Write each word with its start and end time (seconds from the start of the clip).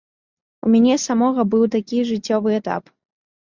У 0.67 0.71
мяне 0.75 0.95
самога 1.03 1.47
быў 1.53 1.63
такі 1.77 2.03
жыццёвы 2.15 2.59
этап. 2.63 2.95